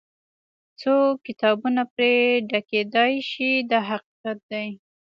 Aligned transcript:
څو 0.79 0.93
کتابونه 1.25 1.81
پرې 1.93 2.13
ډکېدای 2.51 3.13
شي 3.29 3.49
دا 3.71 3.79
حقیقت 3.89 4.37
دی. 4.51 4.67